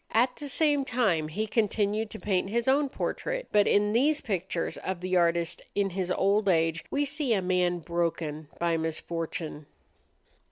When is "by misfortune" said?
8.57-9.67